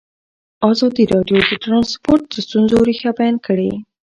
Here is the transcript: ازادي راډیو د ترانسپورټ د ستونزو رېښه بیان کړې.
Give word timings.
ازادي 0.69 1.03
راډیو 1.13 1.39
د 1.49 1.51
ترانسپورټ 1.63 2.21
د 2.31 2.35
ستونزو 2.45 2.77
رېښه 2.89 3.11
بیان 3.17 3.35
کړې. 3.47 3.71